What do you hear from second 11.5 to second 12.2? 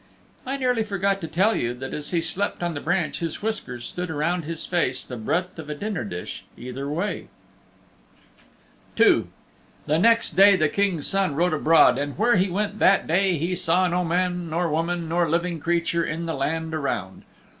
abroad and